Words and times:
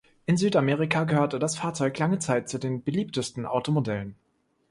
In 0.25 0.35
Südamerika 0.35 1.03
gehörte 1.03 1.37
das 1.37 1.55
Fahrzeug 1.55 1.95
lange 1.99 2.17
Zeit 2.17 2.49
zu 2.49 2.57
den 2.57 2.83
beliebtesten 2.83 3.45
Automodellen. 3.45 4.15